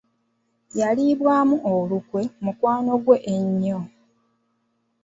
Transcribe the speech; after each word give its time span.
Yalibwamu 0.79 1.55
olukwe 1.73 2.21
mukwano 2.43 2.93
gwe 3.03 3.17
ennyo. 3.35 3.79